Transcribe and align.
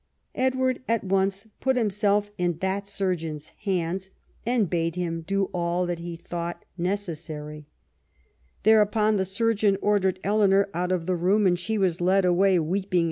Edward 0.33 0.81
at 0.89 1.03
once 1.03 1.45
put 1.59 1.75
himself 1.75 2.31
in 2.39 2.57
that 2.57 2.87
surgeon's 2.87 3.49
hands 3.61 4.09
and 4.47 4.67
bade 4.67 4.95
him 4.95 5.21
do 5.21 5.51
all 5.53 5.85
that 5.85 5.99
he 5.99 6.15
thought 6.15 6.65
necessary. 6.75 7.67
Thereupon 8.63 9.17
the 9.17 9.25
surgeon 9.25 9.77
ordered 9.79 10.19
Eleanor 10.23 10.69
out 10.73 10.91
of 10.91 11.05
the 11.05 11.15
room, 11.15 11.45
and 11.45 11.59
she 11.59 11.77
was 11.77 12.01
led 12.01 12.25
away 12.25 12.57
weeping 12.57 12.79
and 12.79 12.91
wailing. 12.93 12.99